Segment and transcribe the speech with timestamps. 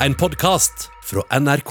[0.00, 1.70] en podkast fra NRK.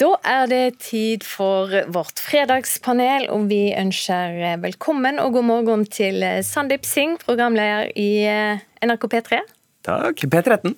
[0.00, 6.24] Da er det tid for vårt fredagspanel, og vi ønsker velkommen og god morgen til
[6.46, 9.40] Sandeep Singh, programleder i eh, NRK P3.
[9.84, 10.24] Takk.
[10.32, 10.72] P13.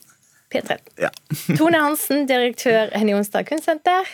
[0.52, 0.90] P13.
[1.04, 1.12] Ja.
[1.58, 4.10] Tone Hansen, direktør Henny Onsdag Kunstsenter.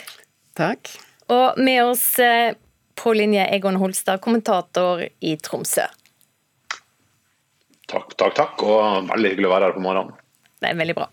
[0.59, 0.93] Takk.
[1.33, 2.53] Og med oss eh,
[2.99, 5.89] på linje Egon Holstad, kommentator i Tromsø.
[7.89, 8.61] Takk, takk, takk.
[8.61, 10.19] Og veldig hyggelig å være her på morgenen.
[10.59, 11.09] Det er veldig bra.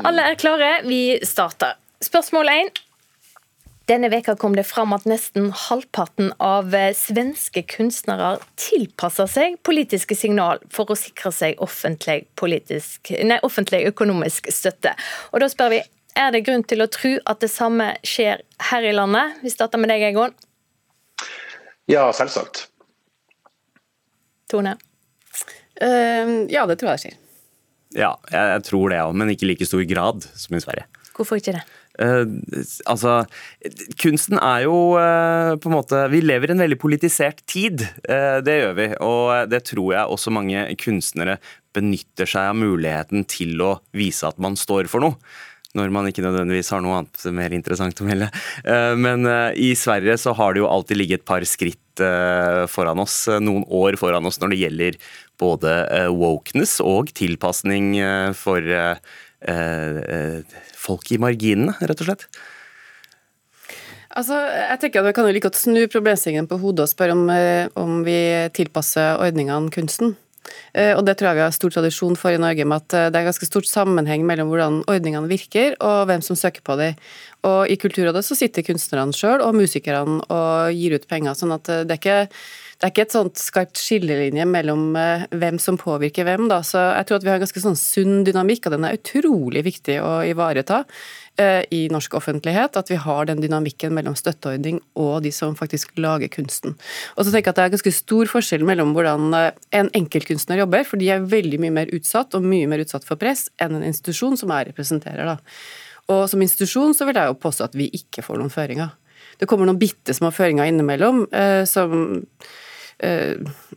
[0.00, 1.76] Alle er klare, vi starter.
[2.02, 2.80] Spørsmål 1.
[3.90, 10.16] Denne veka kom det fram at nesten halvparten av eh, svenske kunstnere tilpasser seg politiske
[10.16, 14.94] signal for å sikre seg offentlig, politisk, nei, offentlig økonomisk støtte.
[15.32, 15.82] Og da spør vi,
[16.12, 19.38] Er det grunn til å tro at det samme skjer her i landet?
[19.40, 20.34] Vi starter med deg, Egon.
[21.88, 22.66] Ja, selvsagt.
[24.52, 24.76] Tone?
[25.80, 27.21] Uh, ja, det tror jeg skjer.
[27.98, 30.88] Ja, jeg, tror det òg, men ikke i like stor grad som i Sverige.
[31.12, 31.64] Hvorfor ikke det?
[32.00, 32.24] Uh,
[32.88, 33.18] altså,
[34.00, 37.84] kunsten er jo uh, på en måte Vi lever i en veldig politisert tid.
[38.08, 38.88] Uh, det gjør vi.
[39.04, 41.38] Og det tror jeg også mange kunstnere
[41.76, 45.20] benytter seg av muligheten til å vise at man står for noe.
[45.76, 48.26] Når man ikke nødvendigvis har noe annet mer interessant å melde.
[49.00, 49.24] Men
[49.56, 53.40] i Sverige så har det jo alltid ligget et par skritt eh, foran oss, eh,
[53.42, 54.96] noen år foran oss, når det gjelder
[55.42, 57.96] både eh, wokeness og tilpasning
[58.38, 58.62] for
[60.78, 62.28] folk i marginene, rett og slett.
[64.14, 67.16] Altså, jeg tenker at Vi kan jo like godt snu problemstillingen på hodet og spørre
[67.16, 67.24] om,
[67.74, 68.14] om vi
[68.54, 70.14] tilpasser ordningene kunsten.
[70.74, 73.10] Eh, Og Det tror jeg vi har stor tradisjon for i Norge, med at eh,
[73.10, 76.98] det er ganske stort sammenheng mellom hvordan ordningene virker og hvem som søker på dem.
[77.44, 81.34] Og I Kulturrådet så sitter kunstnerne sjøl og musikerne og gir ut penger.
[81.34, 82.28] sånn at eh, det er ikke
[82.82, 84.96] det er ikke et sånt skarpt skillelinje mellom
[85.30, 86.48] hvem som påvirker hvem.
[86.50, 86.64] Da.
[86.66, 89.62] Så jeg tror at vi har en ganske sånn sunn dynamikk, og den er utrolig
[89.62, 90.80] viktig å ivareta
[91.40, 92.76] i norsk offentlighet.
[92.76, 96.76] At vi har den dynamikken mellom støtteordning og de som faktisk lager kunsten.
[97.16, 100.62] Og så tenker jeg at Det er ganske stor forskjell mellom hvordan eh, en enkeltkunstner
[100.62, 103.78] jobber, for de er veldig mye mer utsatt, og mye mer utsatt for press, enn
[103.78, 105.34] en institusjon som jeg representerer.
[105.34, 105.36] da.
[106.12, 108.92] Og som institusjon så vil jeg jo påstå at vi ikke får noen føringer.
[109.38, 112.52] Det kommer noen bitte små føringer innimellom eh, som eh,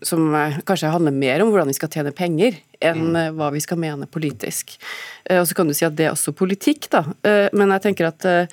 [0.05, 3.61] som eh, kanskje handler mer om hvordan vi skal tjene penger, enn eh, hva vi
[3.63, 4.75] skal mene politisk.
[5.29, 7.05] Eh, Og så kan du si at det er også politikk, da.
[7.23, 8.47] Eh, Men jeg tenker at eh,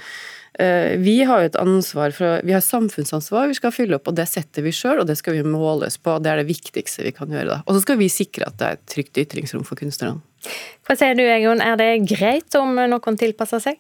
[0.59, 4.17] eh, vi har jo et ansvar for, Vi har samfunnsansvar vi skal fylle opp, og
[4.17, 6.17] det setter vi sjøl, og det skal vi måles på.
[6.17, 7.49] og Det er det viktigste vi kan gjøre.
[7.49, 7.63] da.
[7.67, 10.21] Og så skal vi sikre at det er et trygt ytringsrom for kunstnerne.
[10.89, 11.61] Hva sier du, Egon?
[11.63, 13.79] Er det greit om noen tilpasser seg?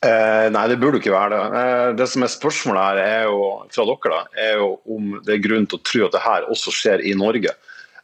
[0.00, 1.40] Eh, nei, det burde ikke være det.
[1.60, 5.34] Eh, det som er spørsmålet her er jo, fra dere da, er jo om det
[5.34, 7.52] er grunn til å tro at det her også skjer i Norge.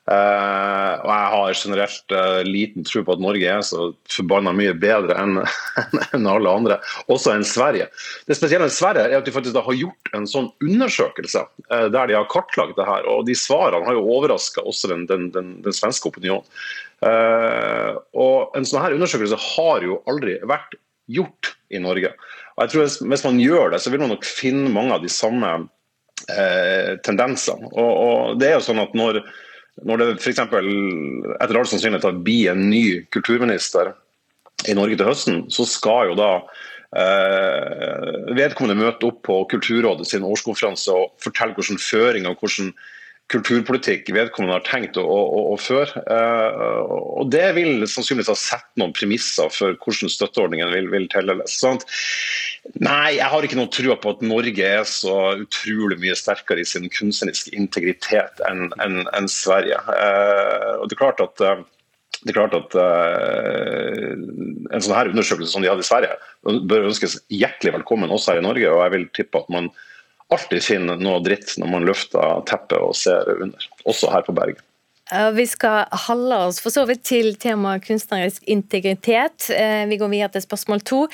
[0.06, 4.76] Eh, og jeg har generelt eh, liten tro på at Norge er så forbanna mye
[4.78, 5.40] bedre enn
[6.14, 6.76] en alle andre,
[7.10, 7.88] også enn Sverige.
[8.28, 12.12] Det spesielle med Sverige er at de faktisk har gjort en sånn undersøkelse eh, der
[12.12, 13.08] de har kartlagt det her.
[13.10, 16.46] og De svarene har jo overraska også den, den, den, den svenske opinionen.
[17.02, 22.12] Eh, og En sånn her undersøkelse har jo aldri vært gjort i Norge.
[22.56, 25.10] Og jeg tror hvis, man gjør det, så vil man nok finne mange av de
[25.12, 25.50] samme
[26.30, 27.70] eh, tendensene.
[27.72, 29.20] Og, og det er jo sånn at når,
[29.86, 30.40] når det f.eks.
[30.40, 33.92] etter all sannsynlighet blir en ny kulturminister
[34.66, 36.30] i Norge til høsten, så skal jo da
[36.96, 42.72] eh, vedkommende møte opp på Kulturrådet sin årskonferanse og fortelle hvordan føringer og hvordan
[43.32, 46.02] kulturpolitikk vedkommende har tenkt å, å, å føre.
[46.06, 51.08] Eh, og Det vil sannsynligvis ha sett noen premisser for hvordan støtteordningen vil, vil.
[51.50, 51.80] Sånn
[52.82, 56.68] nei, jeg har ikke noe trua på at Norge er så utrolig mye sterkere i
[56.68, 59.80] sin kunstneriske integritet enn en, en Sverige.
[59.90, 61.64] Eh, og det er klart at eh,
[62.26, 64.14] det er klart at uh,
[64.74, 68.40] En sånn her undersøkelse som de hadde i Sverige, bør ønskes hjertelig velkommen også her
[68.40, 68.70] i Norge.
[68.72, 69.68] og Jeg vil tippe at man
[70.32, 74.62] alltid finner noe dritt når man løfter teppet og ser under, også her på Bergen.
[75.06, 79.44] Vi skal holde oss for så vidt til temaet kunstnerisk integritet.
[79.54, 81.06] Eh, Vi går videre til spørsmål to.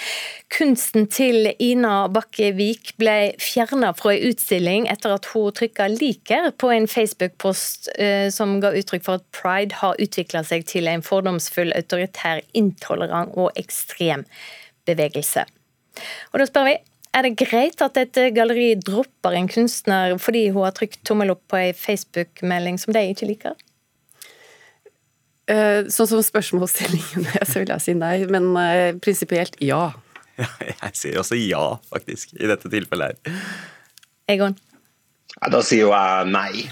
[0.48, 6.72] Kunsten til Ina Bakke-Vik ble fjerna fra en utstilling etter at hun trykka 'liker' på
[6.72, 11.76] en Facebook-post eh, som ga uttrykk for at pride har utvikla seg til en fordomsfull,
[11.76, 14.24] autoritær, intolerant og ekstrem
[14.86, 15.44] bevegelse.
[16.32, 16.78] Og da spør vi
[17.12, 21.42] er det greit at et galleri dropper en kunstner fordi hun har trykt tommel opp
[21.52, 23.56] på ei Facebook-melding som de ikke liker?
[25.50, 29.90] Eh, Sånn som spørsmålsstillingen er, så vil jeg si nei, men eh, prinsipielt ja.
[30.40, 30.46] Ja,
[30.88, 31.62] jeg sier også ja,
[31.92, 33.40] faktisk, i dette tilfellet her.
[34.32, 34.54] Egon,
[35.36, 36.64] Ja, da sier jo jeg nei.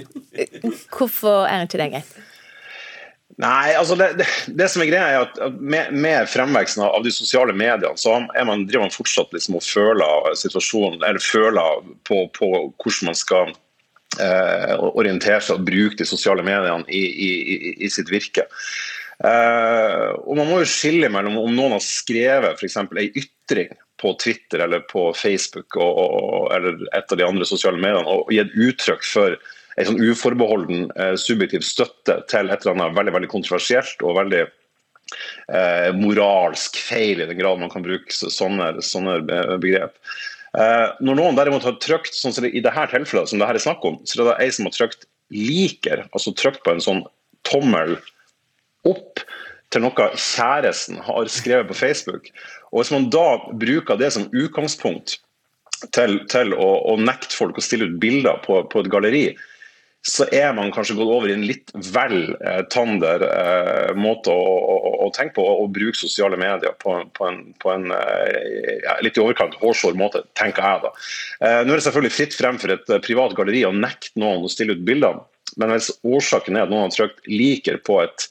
[0.94, 2.12] hvorfor er ikke det greit?
[3.40, 4.26] Nei, altså det, det,
[4.58, 8.66] det, som er greia er at Med, med fremveksten av de sosiale mediene, så man,
[8.68, 12.50] driver man fortsatt liksom og føler situasjonen, eller føler på, på
[12.82, 13.52] hvordan man skal
[14.20, 17.30] eh, orientere seg og bruke de sosiale mediene i, i,
[17.86, 18.44] i sitt virke.
[19.24, 22.76] Eh, og Man må jo skille mellom om noen har skrevet f.eks.
[23.00, 27.80] ei ytring på Twitter eller på Facebook og, og, eller et av de andre sosiale
[27.80, 29.36] mediene og gitt uttrykk for
[29.80, 34.42] en sånn uforbeholden eh, subjektiv støtte til et eller annet veldig, veldig kontroversielt og veldig
[34.44, 39.20] eh, moralsk feil, i den grad man kan bruke sånne, sånne
[39.62, 39.96] begrep.
[40.58, 43.66] Eh, når noen derimot har trykt, sånn som i dette tilfellet som det her er
[43.66, 47.04] snakk om, så er det ei som har trykt liker, altså trykt på en sånn
[47.46, 47.96] tommel
[48.88, 49.22] opp
[49.70, 52.30] til noe kjæresten har skrevet på Facebook.
[52.72, 55.20] Og Hvis man da bruker det som utgangspunkt
[55.94, 59.24] til, til å, å, nekte folk å stille ut bilder på, på et galleri,
[60.06, 64.44] så er man kanskje gått over i en litt vel eh, tander eh, måte å,
[64.56, 69.20] å, å, tenke på, og bruke sosiale medier på, på en, på en eh, litt
[69.20, 70.92] i overkant hårsår måte, tenker jeg da.
[71.44, 74.48] Eh, nå er det selvfølgelig fritt frem for et eh, privat galleri å nekte noen
[74.48, 75.20] å stille ut bilder,
[75.60, 78.30] men hvis årsaken er at noen har trykt 'liker' på et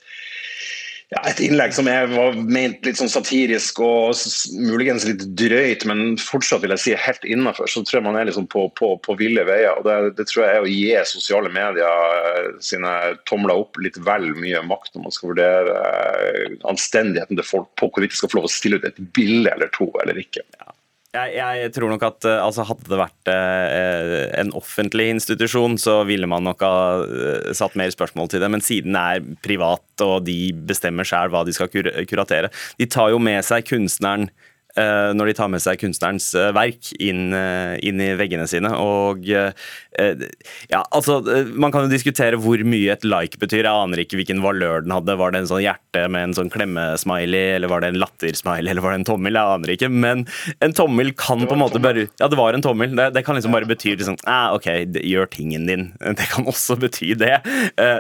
[1.09, 4.13] ja, et innlegg som jeg var ment litt sånn satirisk og
[4.61, 8.29] muligens litt drøyt, men fortsatt vil jeg si helt innafor, så tror jeg man er
[8.29, 9.73] liksom på, på, på ville veier.
[9.73, 12.93] og det, det, tror jeg er å gi sosiale medier eh, sine
[13.29, 17.89] tomler opp litt vel mye makt når man skal vurdere eh, anstendigheten til folk på
[17.89, 20.45] hvorvidt de skal få lov å stille ut et bilde eller to eller ikke.
[20.61, 20.75] Ja.
[21.09, 26.03] Jeg, jeg, tror nok at eh, altså, Hadde det vært eh, en offentlig institusjon, så
[26.05, 28.49] ville man nok ha eh, satt mer spørsmål til det.
[28.53, 30.37] Men siden det er privat, og de
[30.69, 34.29] bestemmer sjøl hva de skal kur kuratere De tar jo med seg kunstneren
[34.77, 38.71] når de tar med seg kunstnerens eh, verk inn, eh, inn, i veggene sine.
[38.79, 41.17] Og ja, altså
[41.59, 43.65] Man kan jo diskutere hvor mye et like betyr.
[43.65, 45.17] Jeg aner ikke hvilken valør den hadde.
[45.19, 48.85] Var det en sånn hjerte med en sånn klemmesmiley, eller var det en lattersmiley, eller
[48.85, 49.35] var det en tommel?
[49.35, 49.89] Jeg aner ikke.
[49.91, 50.23] Men
[50.63, 52.95] en tommel kan på en måte bare Ja, det var en tommel.
[52.95, 54.69] Det, det kan liksom bare bety liksom ah, OK,
[55.03, 55.89] gjør tingen din.
[56.19, 57.37] Det kan også bety det.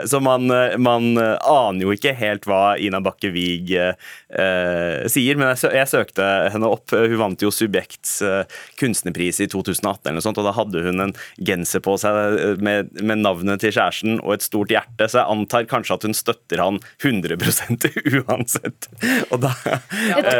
[0.09, 0.49] Så man,
[0.81, 5.39] man aner jo ikke helt hva Ina Bakke Wiig eh, sier.
[5.39, 6.93] Men jeg, jeg søkte henne opp.
[6.93, 8.43] Hun vant jo Subjekts uh,
[8.79, 11.13] kunstnerpris i 2018, eller noe sånt, og da hadde hun en
[11.45, 15.33] genser på seg eh, med, med, navnet til kjæresten og et stort hjerte, så jeg
[15.33, 17.37] antar kanskje at hun støtter han 100
[18.19, 18.89] uansett.
[19.29, 19.79] Og da, ja.
[20.17, 20.35] og det,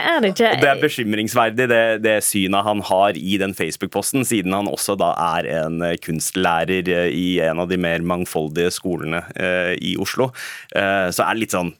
[0.00, 4.56] er det ikke Det er bekymringsverdig, det, det synet han har i den Facebook-posten, siden
[4.56, 9.24] han også da er en kunstlærer i en av de mer mangfoldige skolene
[9.82, 10.30] i Oslo.
[10.72, 11.72] så er det litt sånn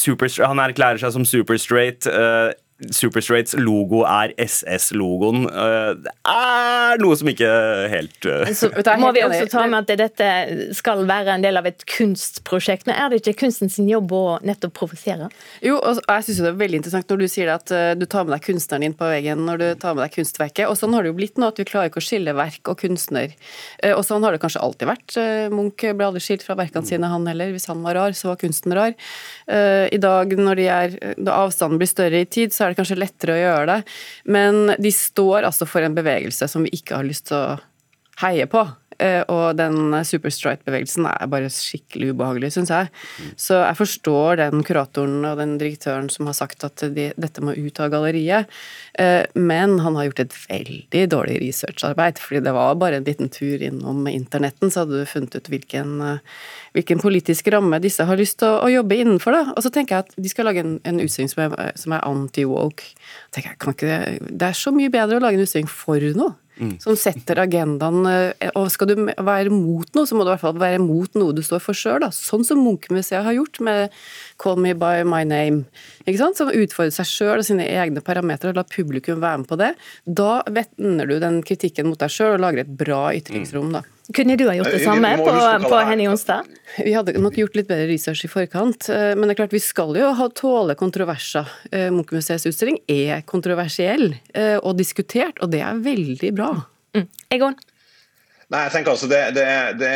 [0.00, 2.08] super, han erklærer seg som super straight.
[2.08, 2.50] Uh,
[2.88, 5.42] Superstraits logo er SS-logoen.
[5.44, 7.50] Eh, det er noe som ikke
[7.92, 8.48] helt uh...
[8.56, 10.28] Så må vi også ta med at dette
[10.78, 12.86] skal være en del av et kunstprosjekt.
[12.88, 15.28] Men er det ikke kunstens jobb å nettopp provosere?
[15.64, 18.24] Jo, og jeg syns det er veldig interessant når du sier at eh, du tar
[18.24, 20.64] med deg kunstneren inn på veggen når du tar med deg kunstverket.
[20.70, 22.80] Og sånn har det jo blitt nå, at vi klarer ikke å skille verk og
[22.80, 23.36] kunstner.
[23.92, 25.18] Og sånn har det kanskje alltid vært.
[25.52, 27.52] Munch ble aldri skilt fra verkene sine, han heller.
[27.52, 28.96] Hvis han var rar, så var kunsten rar.
[29.50, 32.80] I dag, når, de er, når avstanden blir større i tid, så er er det
[32.80, 33.78] kanskje lettere å gjøre det.
[34.30, 37.58] Men de står altså for en bevegelse som vi ikke har lyst til å
[38.22, 38.64] heie på.
[39.00, 42.90] Eh, og den superstrike-bevegelsen er bare skikkelig ubehagelig, syns jeg.
[43.40, 47.54] Så jeg forstår den kuratoren og den direktøren som har sagt at de, dette må
[47.56, 48.50] ut av galleriet.
[49.00, 53.32] Eh, men han har gjort et veldig dårlig researcharbeid, fordi det var bare en liten
[53.32, 56.36] tur innom internetten, så hadde du funnet ut hvilken, eh,
[56.76, 59.36] hvilken politisk ramme disse har lyst til å, å, jobbe innenfor.
[59.36, 59.56] Da.
[59.56, 62.92] Og så tenker jeg at de skal lage en, en utstilling som er, er anti-woke.
[63.32, 66.74] Det er så mye bedre å lage en utstilling for noe mm.
[66.82, 68.04] som setter agendaen.
[68.06, 71.18] Eh, og skal du være mot noe, så må du i hvert fall være mot
[71.18, 72.06] noe du står for sjøl.
[72.14, 73.96] Sånn som Munchmuseet har gjort med
[74.40, 75.64] 'Call me by my name'.
[76.06, 79.74] Som utfordrer seg sjøl og sine egne parametere og lar publikum være med på det.
[80.06, 83.72] Da vender du den kritikken mot deg sjøl og lager et bra ytringsrom.
[83.72, 83.82] da.
[84.16, 85.32] Kunne du ha gjort det samme på,
[85.68, 86.48] på Henny Jonstad?
[86.78, 88.88] Vi hadde nok gjort litt bedre research i forkant.
[88.90, 91.50] Eh, men det er klart vi skal jo ha tåle kontroverser.
[91.70, 96.54] Eh, Munchmuseets utstilling er kontroversiell eh, og diskutert, og det er veldig bra.
[96.96, 97.06] Mm.
[97.36, 97.58] Egon?
[98.50, 99.44] Nei, jeg tenker altså Det, det,
[99.78, 99.90] det,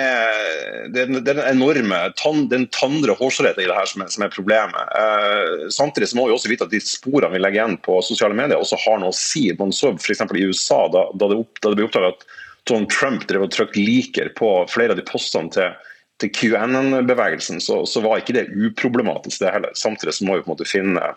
[0.95, 4.27] det, det er den enorme tann, den tandre hårsårheten i det her som er, som
[4.27, 4.95] er problemet.
[5.01, 8.37] Eh, samtidig så må vi også vite at de sporene vi legger igjen på sosiale
[8.39, 9.49] medier, også har noe å si.
[9.59, 10.23] Man så f.eks.
[10.23, 12.29] i USA, da, da, det, opp, da det ble oppdaget at
[12.69, 15.75] Donald Trump drev og trykte liker på flere av de postene til,
[16.23, 19.75] til QAnon-bevegelsen, så, så, var ikke det uproblematisk, det heller.
[19.77, 21.09] Samtidig så må vi på en måte finne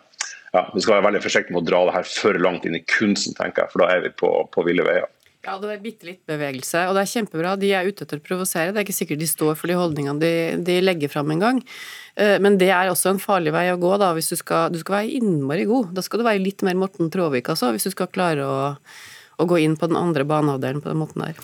[0.54, 2.84] ja, Vi skal være veldig forsiktige med å dra det her for langt inn i
[2.88, 5.08] kunsten, tenker jeg, for da er vi på, på ville veier.
[5.48, 7.54] Ja, det er bitte litt bevegelse, og det er kjempebra.
[7.60, 8.74] De er ute etter å provosere.
[8.74, 10.32] Det er ikke sikkert de står for de holdningene de,
[10.68, 11.62] de legger fram engang.
[12.20, 14.82] Eh, men det er også en farlig vei å gå, da, hvis du skal, du
[14.82, 15.94] skal være innmari god.
[15.96, 18.58] Da skal du være litt mer Morten Traavik, altså, hvis du skal klare å,
[19.38, 21.42] å gå inn på den andre banehalvdelen på den måten der.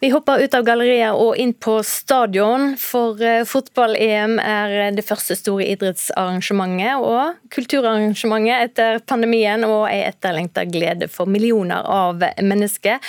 [0.00, 5.34] Vi hopper ut av galleriet og inn på stadion, for eh, fotball-EM er det første
[5.34, 13.02] store idrettsarrangementet og kulturarrangementet etter pandemien, og ei etterlengta glede for millioner av mennesker.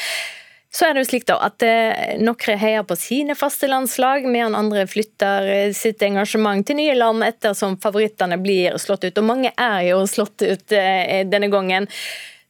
[0.73, 4.57] Så er det jo slik da at eh, noen heier på sine faste landslag, mens
[4.57, 9.21] andre flytter eh, sitt engasjement til nye land ettersom favorittene blir slått ut.
[9.21, 11.85] Og mange er jo slått ut denne gangen.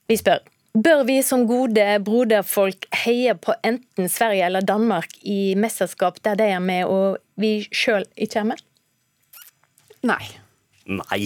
[0.08, 0.40] Vi spør
[0.78, 6.46] Bør vi som gode broderfolk heie på enten Sverige eller Danmark i mesterskap der de
[6.54, 8.62] er med og vi sjøl ikke er med?
[10.06, 10.22] Nei.
[10.86, 11.24] Nei,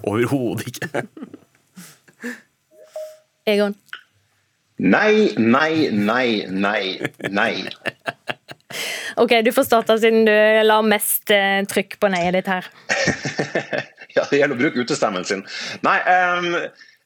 [0.00, 1.04] overhodet ikke.
[3.48, 3.76] Egon?
[4.80, 6.84] Nei, nei, nei, nei,
[7.28, 7.54] nei.
[9.20, 10.32] Ok, du får starte siden du
[10.64, 12.68] la mest eh, trykk på nei-et ditt her.
[14.16, 15.44] ja, det gjelder å bruke utestemmen sin.
[15.84, 15.98] Nei,
[16.38, 16.54] um,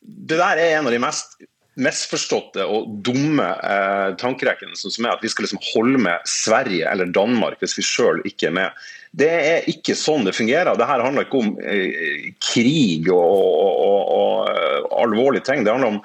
[0.04, 1.34] det der er en av de mest
[1.74, 7.10] misforståtte og dumme eh, tankerekken som er at vi skal liksom holde med Sverige eller
[7.10, 8.84] Danmark hvis vi sjøl ikke er med.
[9.14, 10.74] Det er ikke sånn det fungerer.
[10.74, 15.66] Dette handler ikke om eh, krig og, og, og, og alvorlige ting.
[15.66, 16.00] Det handler om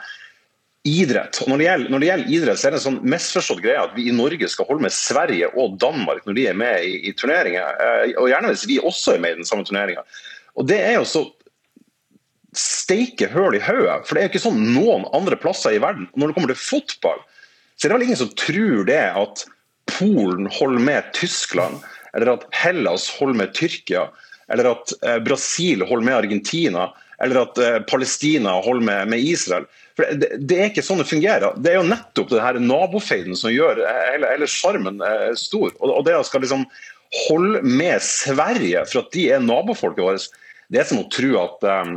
[0.88, 1.41] idrett.
[1.43, 3.81] Og når det, gjelder, når det, gjelder, idrett, så er det en sånn misforstått greie
[3.81, 6.95] at vi i Norge skal holde med Sverige og Danmark når de er med i,
[7.09, 7.77] i turneringer.
[7.85, 10.05] Eh, og gjerne hvis vi også er med i den samme turneringa.
[10.59, 11.27] Og det er jo så
[12.58, 16.08] steike høl i hodet, for det er jo ikke sånn noen andre plasser i verden.
[16.18, 17.22] Når det kommer til fotball,
[17.77, 19.46] så er det vel ingen som tror det at
[19.89, 21.79] Polen holder med Tyskland,
[22.13, 24.08] eller at Hellas holder med Tyrkia,
[24.53, 26.89] eller at eh, Brasil holder med Argentina,
[27.24, 29.65] eller at eh, Palestina holder med, med Israel.
[29.98, 31.58] For det, det, er ikke sånn det fungerer.
[31.60, 35.74] Det er jo nettopp det her nabofeiden som gjør hele sjarmen eh, stor.
[35.79, 36.65] Og, og det å skal liksom
[37.27, 40.39] holde med Sverige for at de er nabofolket vårt,
[40.70, 41.96] det er som å tro at um,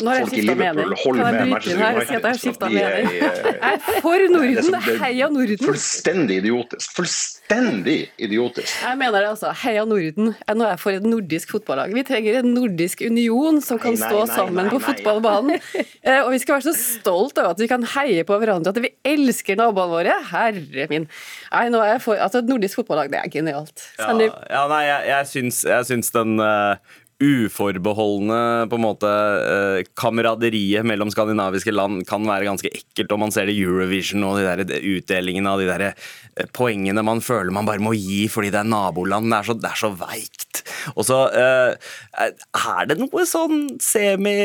[0.00, 3.10] bryte inn her og si jeg har skifta mening?
[3.14, 4.76] Jeg er for Norden!
[5.02, 5.60] Heia Norden!
[5.62, 6.96] Fullstendig idiotisk.
[6.96, 8.72] Fullstendig idiotisk.
[8.82, 9.52] Jeg mener det, altså.
[9.62, 10.32] Heia Norden.
[10.34, 11.94] Nå er jeg for et nordisk fotballag.
[11.94, 15.60] Vi trenger en nordisk union som kan stå sammen på fotballbanen.
[16.04, 18.80] Eh, og vi skal være så stolt av at vi kan heie på hverandre, at
[18.82, 20.16] vi elsker naboene våre.
[20.28, 21.06] Herre min.
[21.48, 23.86] Nei, nå er jeg for Altså, et nordisk fotballag, det er genialt.
[23.96, 26.76] Ja, ja nei, jeg, jeg, syns, jeg syns den uh,
[27.24, 33.34] uforbeholdne på en måte eh, kameraderiet mellom skandinaviske land kan være ganske ekkelt, og man
[33.34, 34.64] ser det i Eurovision og de der
[34.94, 38.72] utdelingene av de der eh, poengene man føler man bare må gi fordi det er
[38.72, 39.30] naboland.
[39.30, 40.43] Det er så, det så veikt.
[40.96, 41.94] Og så eh,
[42.24, 44.36] er det noe sånn semi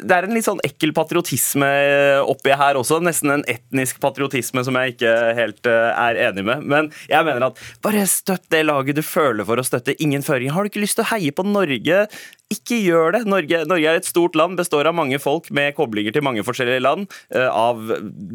[0.00, 3.00] det er en litt sånn ekkel patriotisme eh, oppi her også.
[3.04, 6.64] Nesten en etnisk patriotisme som jeg ikke helt er enig med.
[6.64, 9.96] Men jeg mener at bare støtt det laget du føler for å støtte.
[10.00, 10.52] Ingen føring.
[10.54, 12.06] Har du ikke lyst til å heie på Norge?
[12.50, 13.22] Ikke gjør det.
[13.30, 16.82] Norge, Norge er et stort land, består av mange folk med koblinger til mange forskjellige
[16.82, 17.20] land.
[17.36, 17.82] Av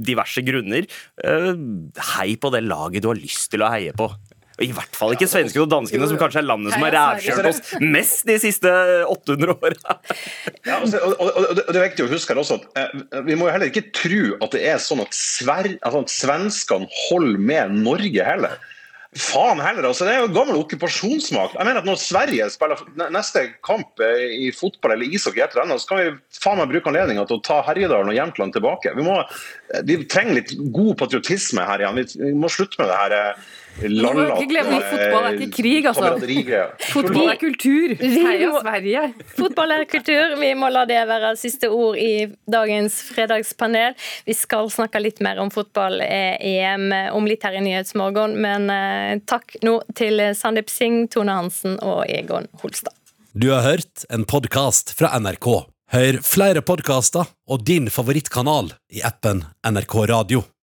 [0.05, 0.87] diverse grunner.
[2.13, 4.11] Hei på det laget du har lyst til å heie på.
[4.63, 7.73] I hvert fall ikke svenskene og danskene, som kanskje er landet som har rævkjørt oss
[7.83, 8.71] mest de siste
[9.11, 9.97] 800 åra.
[10.63, 13.49] Ja, altså, og, og, og, det er viktig å huske også at eh, Vi må
[13.49, 17.75] jo heller ikke tro at det er sånn at, sver, altså at svenskene holder med
[17.83, 18.55] Norge heller.
[19.15, 20.03] Faen heller, altså.
[20.07, 21.55] Det er jo gammel okkupasjonsmakt.
[21.55, 22.81] Jeg mener at Når Sverige spiller
[23.15, 26.91] neste kamp eh, i fotball eller ishockey, etter denne, så kan vi faen meg bruke
[26.91, 28.95] anledninga til å ta Herjedalen og Jämtland tilbake.
[28.95, 29.21] Vi, må,
[29.71, 32.01] eh, vi trenger litt god patriotisme her igjen.
[32.23, 33.37] Vi må slutte med det her
[33.81, 36.11] landlatte Ikke glemme at fotball er ikke krig, altså.
[36.93, 37.95] Fotball er kultur.
[37.99, 39.03] Heia Sverige.
[39.35, 40.35] Fotball er kultur.
[40.39, 43.97] Vi må la det være siste ord i dagens fredagspanel.
[44.27, 49.57] Vi skal snakke litt mer om fotball-EM om litt her i Nyhetsmorgen, men eh, takk
[49.65, 52.95] nå til Sandeep Singh, Tone Hansen og Egon Holstad.
[53.35, 55.49] Du har hørt en podkast fra NRK.
[55.91, 60.45] Hør flere podkaster og din favorittkanal i appen NRK Radio.